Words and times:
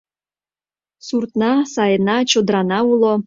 Суртна 1.07 1.51
сайына 1.73 2.17
чодырана 2.31 2.79
уло 2.91 3.13